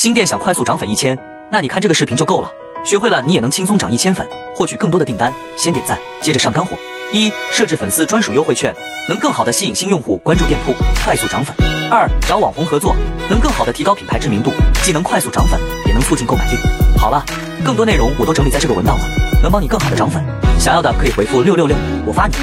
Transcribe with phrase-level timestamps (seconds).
[0.00, 1.14] 新店想快速涨粉一千
[1.52, 2.50] 那你看这个视频就够了。
[2.86, 4.26] 学会了你也能轻松涨一千粉
[4.56, 5.30] 获取更多的订单。
[5.58, 6.74] 先点赞接着上干货。
[7.12, 8.74] 一设置粉丝专属优惠券
[9.10, 10.72] 能更好的吸引新用户关注店铺
[11.04, 11.54] 快速涨粉。
[11.90, 12.96] 二找网红合作
[13.28, 14.50] 能更好的提高品牌知名度
[14.82, 16.56] 既能快速涨粉也能促进购买力。
[16.96, 17.22] 好了
[17.62, 19.04] 更多内容我都整理在这个文档了
[19.42, 20.24] 能帮你更好的涨粉。
[20.58, 21.76] 想要的可以回复六六六
[22.06, 22.34] 我发你。